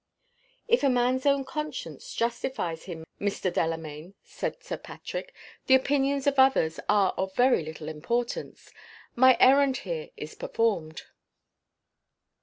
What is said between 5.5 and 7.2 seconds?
"the opinions of others are